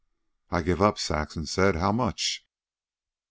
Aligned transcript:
"I 0.49 0.63
give 0.63 0.81
up," 0.81 0.97
Saxon 0.97 1.45
said. 1.45 1.75
"How 1.75 1.91
much?" 1.91 2.43